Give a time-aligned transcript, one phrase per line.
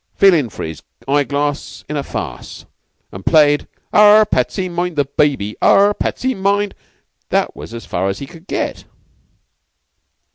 [0.15, 2.65] feeling for his eye glass in a farce,
[3.11, 5.55] and played 'Arrah, Patsy, mind the baby.
[5.61, 6.73] Arrah, Patsy, mind'
[7.29, 8.85] that was as for as he could get."